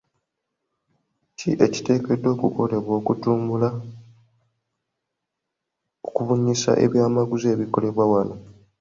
[1.37, 3.69] Ki ekiteekeddwa okukolebwa okutumbula
[6.07, 8.35] okubunyisa ebyamaguzi ebikolebwa wano?